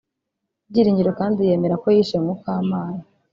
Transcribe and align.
Byiringiro 0.69 1.11
kandi 1.19 1.47
yemera 1.49 1.75
ko 1.83 1.87
yishe 1.95 2.17
Mukamana 2.25 3.01